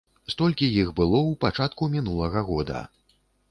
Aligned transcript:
Столькі 0.33 0.69
іх 0.83 0.89
было 0.99 1.19
ў 1.23 1.31
пачатку 1.45 1.91
мінулага 1.99 2.45
года. 2.51 2.83